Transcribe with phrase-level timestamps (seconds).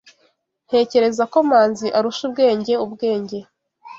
[0.67, 3.37] Ntekereza ko Manzi arusha ubwenge ubwenge.